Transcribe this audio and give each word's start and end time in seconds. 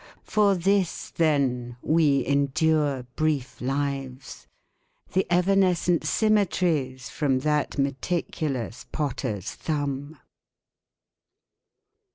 For 0.23 0.55
this, 0.55 1.11
then, 1.11 1.77
we 1.83 2.25
endure 2.25 3.03
brief 3.15 3.61
lives. 3.61 4.47
The 5.13 5.27
evanescent 5.31 6.05
symmetries 6.05 7.07
From 7.09 7.37
that 7.41 7.77
meticulous 7.77 8.87
potter's 8.91 9.51
thumb. 9.53 10.17